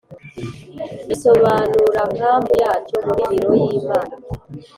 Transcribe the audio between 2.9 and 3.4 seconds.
muri